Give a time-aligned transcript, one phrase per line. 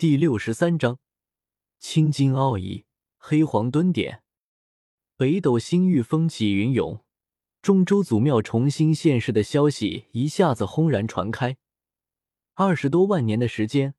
[0.00, 0.98] 第六十三章
[1.78, 2.86] 青金奥义，
[3.18, 4.22] 黑黄蹲点。
[5.18, 7.04] 北斗星域风起云涌，
[7.60, 11.58] 中州祖庙重新现世的消息一下子轰然传开。
[12.54, 13.94] 二十多万年的时间，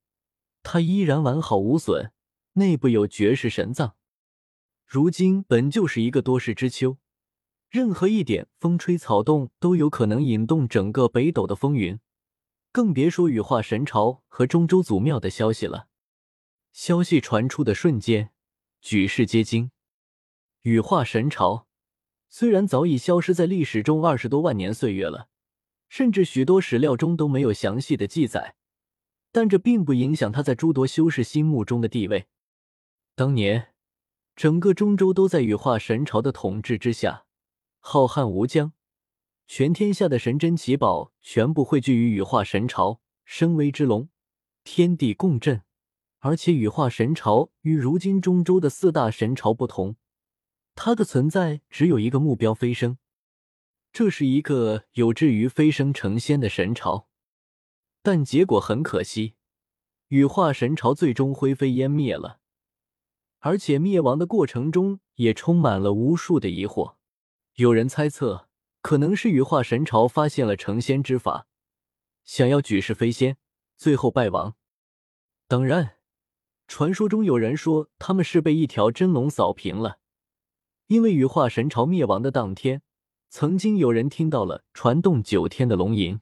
[0.63, 2.11] 它依然完好无损，
[2.53, 3.95] 内部有绝世神藏。
[4.87, 6.97] 如今本就是一个多事之秋，
[7.69, 11.99] 任何一点风吹草动都有可能引动整个北斗的风云，
[12.71, 15.89] 更别说羽化神朝和中州祖庙的消息了。
[16.71, 18.31] 消息传出的瞬间，
[18.79, 19.71] 举世皆惊。
[20.61, 21.67] 羽化神朝
[22.29, 25.27] 虽然早已消失在历史中二十多万年岁月了，
[25.89, 28.55] 甚至许多史料中都没有详细的记载，
[29.31, 32.27] 但这并不影响他在诸多修士心目中的地位。
[33.15, 33.73] 当年，
[34.35, 37.25] 整个中州都在羽化神朝的统治之下，
[37.79, 38.71] 浩瀚无疆，
[39.45, 44.07] 全天下的神珍奇宝全部汇聚于羽化神朝，声威之隆，
[44.63, 45.63] 天地共振。
[46.23, 49.95] 而且羽化神朝与如今中州的四大神朝不同，
[50.75, 52.99] 它的存在只有一个目标：飞升。
[53.91, 57.07] 这是一个有志于飞升成仙的神朝，
[58.03, 59.33] 但结果很可惜，
[60.09, 62.39] 羽化神朝最终灰飞烟灭了。
[63.39, 66.97] 而且灭亡的过程中也充满了无数的疑惑。
[67.55, 68.47] 有人猜测，
[68.83, 71.47] 可能是羽化神朝发现了成仙之法，
[72.23, 73.37] 想要举世飞仙，
[73.75, 74.55] 最后败亡。
[75.47, 75.97] 当然。
[76.71, 79.97] 传说中有人说，他们是被一条真龙扫平了，
[80.87, 82.81] 因为羽化神朝灭亡的当天，
[83.29, 86.21] 曾经有人听到了传动九天的龙吟。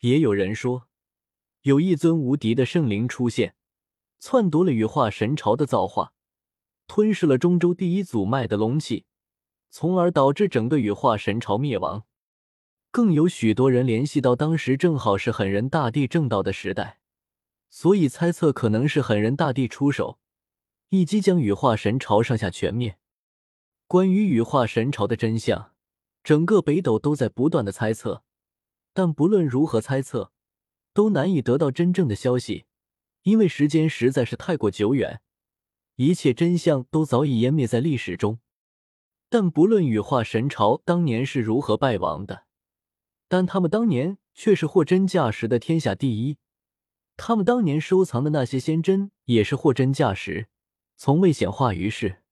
[0.00, 0.88] 也有人说，
[1.62, 3.54] 有一尊无敌的圣灵出现，
[4.18, 6.14] 篡夺了羽化神朝的造化，
[6.88, 9.06] 吞噬了中州第一祖脉的龙气，
[9.70, 12.02] 从而导致整个羽化神朝灭亡。
[12.90, 16.98] 更有许多人联系到当时正好是狠人大帝正道的时代。
[17.74, 20.20] 所以猜测可能是狠人大帝出手，
[20.90, 22.98] 一击将羽化神朝上下全灭。
[23.88, 25.72] 关于羽化神朝的真相，
[26.22, 28.22] 整个北斗都在不断的猜测，
[28.92, 30.30] 但不论如何猜测，
[30.92, 32.66] 都难以得到真正的消息，
[33.24, 35.20] 因为时间实在是太过久远，
[35.96, 38.38] 一切真相都早已湮灭在历史中。
[39.28, 42.44] 但不论羽化神朝当年是如何败亡的，
[43.26, 46.38] 但他们当年却是货真价实的天下第一。
[47.16, 50.48] 他们当年收藏的那些仙珍也是货真价实，
[50.96, 52.22] 从未显化于世。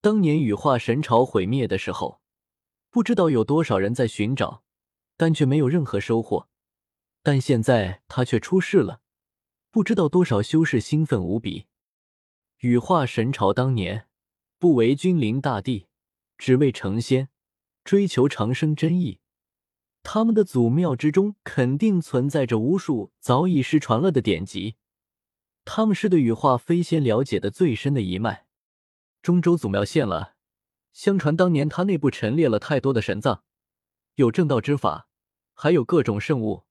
[0.00, 2.20] 当年羽化神朝毁灭的时候，
[2.90, 4.62] 不知道有多少人在寻找，
[5.16, 6.48] 但却没有任何收获。
[7.22, 9.00] 但现在他却出世了，
[9.70, 11.66] 不知道多少修士兴奋无比。
[12.58, 14.08] 羽化神朝当年
[14.58, 15.88] 不为君临大地，
[16.38, 17.30] 只为成仙，
[17.82, 19.20] 追求长生真意。
[20.04, 24.76] 他们的祖庙之中肯定存在着无数早已失传了的典籍，
[25.64, 28.46] 他们是对羽化飞仙了解的最深的一脉。
[29.22, 30.34] 中州祖庙陷了，
[30.92, 33.42] 相传当年他内部陈列了太多的神藏，
[34.16, 35.08] 有正道之法，
[35.54, 36.64] 还有各种圣物，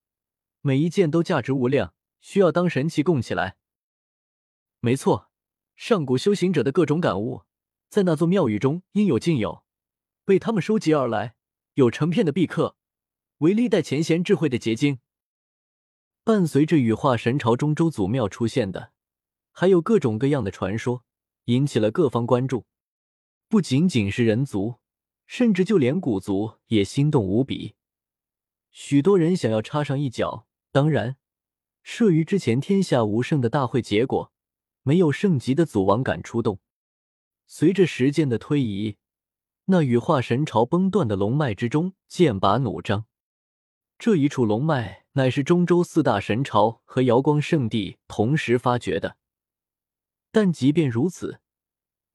[0.62, 3.58] 每一件都价值无量，需要当神器供起来。
[4.80, 5.32] 没错，
[5.76, 7.42] 上古修行者的各种感悟，
[7.90, 9.64] 在那座庙宇中应有尽有，
[10.24, 11.36] 被他们收集而来，
[11.74, 12.78] 有成片的壁刻。
[13.44, 15.00] 为历代前贤智慧的结晶。
[16.24, 18.94] 伴随着羽化神朝中州祖庙出现的，
[19.52, 21.04] 还有各种各样的传说，
[21.46, 22.66] 引起了各方关注。
[23.50, 24.76] 不仅仅是人族，
[25.26, 27.76] 甚至就连古族也心动无比。
[28.72, 30.48] 许多人想要插上一脚。
[30.72, 31.18] 当然，
[31.86, 34.32] 慑于之前天下无圣的大会结果，
[34.84, 36.60] 没有圣级的祖王敢出动。
[37.46, 38.96] 随着时间的推移，
[39.66, 43.06] 那羽化神朝崩断的龙脉之中，剑拔弩张。
[43.98, 49.18] 这一处龙脉乃是中州四大神朝和瑶光圣地同时发掘的，
[50.32, 51.40] 但即便如此，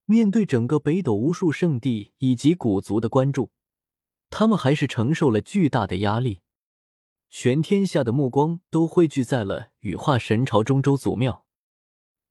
[0.04, 3.50] 面对整个北斗无数圣地以及古族的关注，
[4.28, 6.40] 他们还是承受了巨大的压力。
[7.30, 11.44] 全天下的目光都汇聚在了羽化神朝中州祖庙，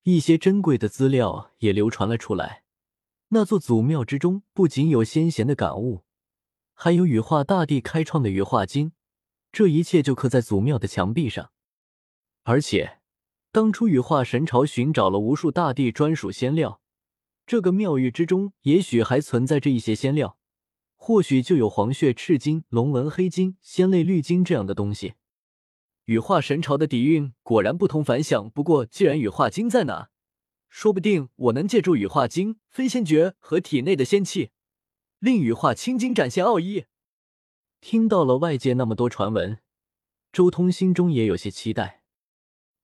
[0.03, 2.63] 一些珍贵的资料也流传了出来。
[3.29, 6.03] 那座祖庙之中不仅有先贤的感悟，
[6.73, 8.91] 还有羽化大帝开创的羽化经。
[9.57, 11.49] 这一切就刻在祖庙的墙壁上，
[12.43, 12.99] 而且
[13.51, 16.79] 当初羽化神朝寻找了无数大帝专属仙料，
[17.47, 20.37] 这个庙宇之中也许还存在着一些仙料，
[20.95, 25.15] 或许就有黄血赤金、龙纹黑金、仙泪绿金这样的东西。
[26.05, 28.51] 羽化神朝的底蕴果然不同凡响。
[28.51, 30.11] 不过，既然羽化金在哪，
[30.69, 34.51] 说不定我能借助羽化金飞仙诀和体内的仙气，
[35.17, 36.85] 令羽化青金展现奥义。
[37.79, 39.59] 听到了外界那么多传闻，
[40.31, 42.01] 周通心中也有些期待。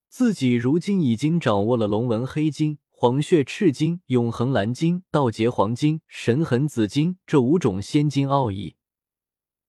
[0.07, 8.75] 自己如今已经掌握了龙纹黑金、黄血赤金、永恒蓝金、道劫黄金、神痕紫金这五种仙金奥义。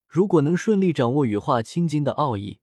[0.06, 2.60] 如果能顺利掌握羽化青金的奥义，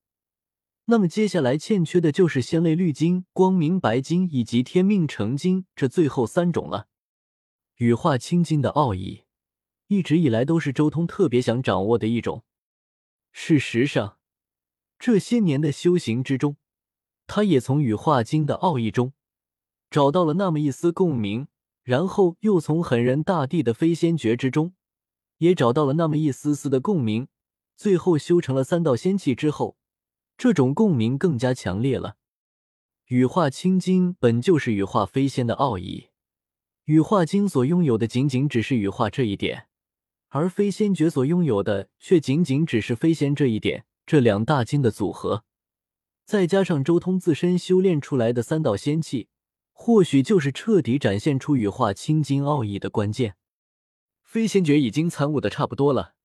[0.85, 6.87] 那么接下来欠缺的就是仙泪绿金、光明白金以及天命成金这最后三种了。
[7.77, 9.23] 羽化青金的奥义，
[9.87, 12.43] 一直以来都是周通特别想掌握的一种。
[13.31, 14.17] 事实上，
[14.99, 16.57] 这些年的修行之中，
[17.25, 19.13] 他也从羽化金的奥义中
[19.89, 21.47] 找到了那么一丝共鸣，
[21.83, 24.73] 然后又从狠人大帝的飞仙诀之中
[25.37, 27.27] 也找到了那么一丝丝的共鸣，
[27.75, 29.77] 最后修成了三道仙气之后，
[30.37, 32.17] 这种共鸣更加强烈了。
[33.05, 36.09] 羽化青金本就是羽化飞仙的奥义。
[36.85, 39.67] 羽化金所拥有的仅仅只是羽化这一点，
[40.33, 43.85] 而飞仙诀所拥有的却仅仅只是飞仙这一点。
[44.05, 45.45] 这两大金的组合，
[46.25, 49.29] 再加上周通自身修炼出来的三道仙气，
[49.71, 53.35] 或许就是彻底展现出羽化青金奥义的关键。
[54.23, 56.15] 飞仙诀已经参悟的差不多了，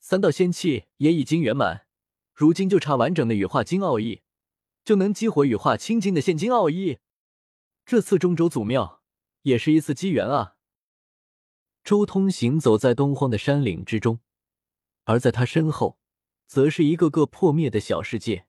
[0.00, 1.86] 三道仙气也已经圆满，
[2.32, 4.22] 如今就差完整的羽化金奥义，
[4.84, 6.98] 就能激活羽化青金的现金奥义。
[7.84, 8.98] 这次中州祖庙。
[9.42, 10.56] 也是一次机缘啊！
[11.88, 14.20] 周通行走在东荒的山岭之中，
[15.04, 15.98] 而在他身后，
[16.46, 18.44] 则是一个个破灭的小世界。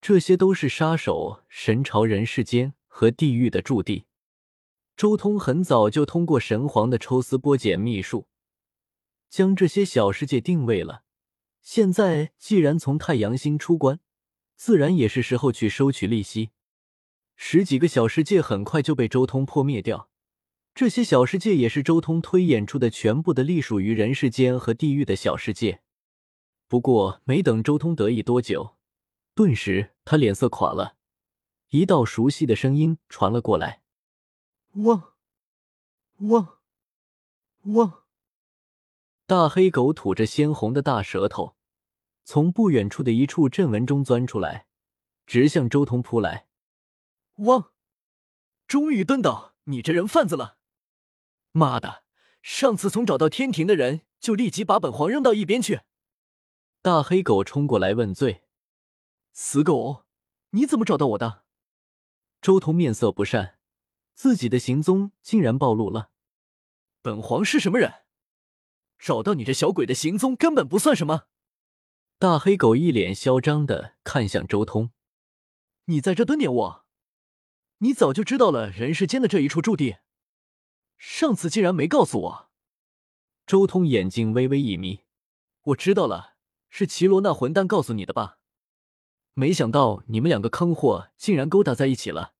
[0.00, 4.06] 这些都是杀手、神朝、人世间和地狱的驻地。
[4.96, 8.26] 周通很早就通过神皇的抽丝剥茧秘术，
[9.28, 11.04] 将这些小世界定位了。
[11.62, 14.00] 现在既然从太阳星出关，
[14.56, 16.50] 自然也是时候去收取利息。
[17.36, 20.09] 十几个小世界很快就被周通破灭掉，
[20.80, 25.82] 这些小世界也是周通推演出的全部的隶属于人世间和地狱的小世界。
[26.68, 28.78] 不过，没等周通得意多久，
[29.34, 30.96] 顿时他脸色垮了，
[31.68, 33.82] 一道熟悉的声音传了过来
[34.86, 35.12] ：“汪，
[36.20, 36.48] 汪，
[37.64, 38.04] 汪！”
[39.28, 41.56] 大黑狗吐着鲜红的大舌头，
[42.24, 44.64] 从不远处的一处阵纹中钻出来，
[45.26, 46.46] 直向周通扑来。
[47.40, 47.72] 汪！
[48.66, 50.56] 终于蹲倒你这人贩子了！
[51.52, 52.04] 妈的，
[52.42, 55.80] 上次从找到天庭的人就立即把本皇扔到一边去！
[56.82, 58.44] 大黑狗冲过来问罪
[59.32, 60.04] ：“死狗，
[60.50, 61.44] 你怎么找到我的？”
[62.40, 63.58] 周通面色不善，
[64.14, 66.10] 自己的行踪竟然暴露了。
[67.02, 67.92] 本皇是什么人？
[68.98, 71.24] 找到你这小鬼的行踪根本不算什么。
[72.18, 74.90] 大黑狗一脸嚣张的看向周通
[75.86, 76.86] ：“你在这蹲点我？”
[77.82, 79.96] 你早就知道了人世间的这一处驻地，
[81.00, 82.50] 上次竟然没告诉我。
[83.46, 85.00] 周通眼睛微微一眯，
[85.62, 86.34] 我知道了，
[86.68, 88.36] 是齐罗那混蛋告诉你的吧？
[89.32, 92.34] 没想到你们两个坑货竟然勾搭在一起了。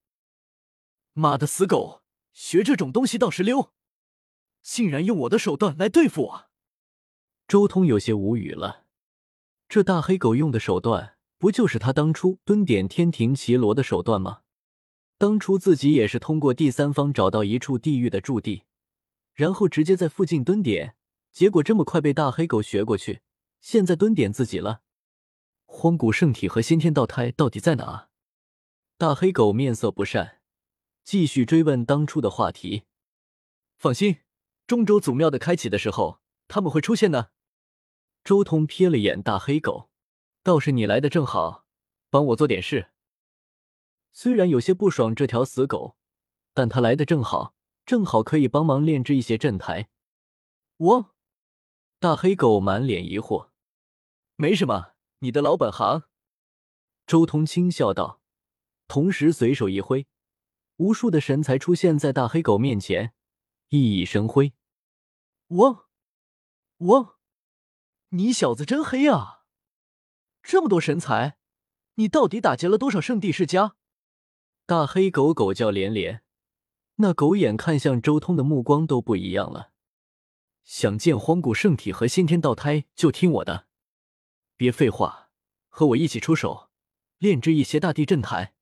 [1.14, 2.02] 妈的死狗，
[2.34, 3.72] 学这种东西倒是溜，
[4.62, 6.50] 竟然用我的手段来对付我。
[7.48, 8.84] 周通有些无语了，
[9.70, 14.42] 这大黑狗用的手段，不就是他当初蹲点天庭齐罗的手段吗？
[15.20, 18.62] 当初自己也是通过第三方找到一处地狱的驻地，
[19.34, 20.96] 然后直接在附近蹲点，
[21.30, 23.20] 结果这么快被大黑狗学过去，
[23.60, 24.80] 现在蹲点自己了。
[25.66, 28.08] 荒古圣体和先天道胎到底在哪？
[28.96, 30.38] 大黑狗面色不善，
[31.04, 32.84] 继续追问当初的话题。
[33.76, 34.20] 放心，
[34.66, 37.30] 中州祖庙的开启的时候，他们会出现的。
[38.24, 39.90] 周通瞥了眼大黑狗，
[40.42, 41.66] 倒是你来的正好，
[42.08, 42.89] 帮我做点事。
[44.12, 45.96] 虽然有些不爽这条死狗，
[46.52, 47.54] 但他来的正好，
[47.86, 49.88] 正好可以帮忙炼制一些阵台。
[50.76, 51.14] 我，
[51.98, 53.50] 大黑狗满脸疑惑，
[54.36, 56.04] 没什么，你的老本行。
[57.06, 58.20] 周通轻笑道，
[58.88, 60.06] 同时随手一挥，
[60.76, 63.14] 无数的神材出现在大黑狗面前，
[63.68, 64.54] 熠熠生辉。
[65.48, 65.88] 我，
[66.78, 67.18] 我，
[68.10, 69.44] 你小子真黑啊！
[70.42, 71.36] 这么多神材，
[71.94, 73.76] 你到底打劫了多少圣地世家？
[74.70, 76.22] 大黑狗狗叫连连，
[76.94, 79.72] 那狗眼看向周通的目光都不一样了。
[80.62, 83.66] 想见荒古圣体和先天道胎，就听我的，
[84.56, 85.30] 别废话，
[85.68, 86.70] 和我一起出手，
[87.18, 88.54] 炼制一些大地阵台。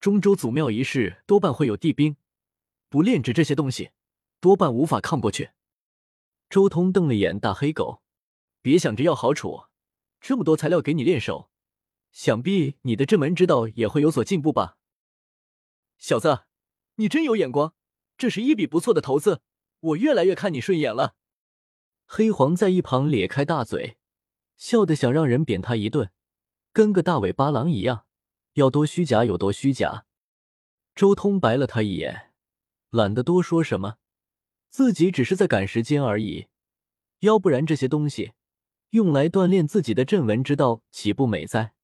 [0.00, 2.16] 中州祖庙一事多半会有地兵，
[2.88, 3.90] 不炼制这些东西，
[4.40, 5.50] 多半无法抗过去。
[6.48, 8.02] 周通瞪了眼大黑狗，
[8.60, 9.66] 别想着要好处，
[10.20, 11.52] 这么多材料给你练手，
[12.10, 14.78] 想必你的镇门之道也会有所进步吧。
[16.00, 16.44] 小子，
[16.94, 17.74] 你真有眼光，
[18.16, 19.42] 这是一笔不错的投资，
[19.80, 21.14] 我越来越看你顺眼了。
[22.06, 23.98] 黑黄在一旁咧开大嘴，
[24.56, 26.10] 笑得想让人扁他一顿，
[26.72, 28.06] 跟个大尾巴狼一样，
[28.54, 30.06] 要多虚假有多虚假。
[30.94, 32.32] 周通白了他一眼，
[32.88, 33.98] 懒得多说什么，
[34.70, 36.48] 自己只是在赶时间而已。
[37.18, 38.32] 要不然这些东西
[38.90, 41.74] 用来锻炼自己的镇文之道，岂不美哉？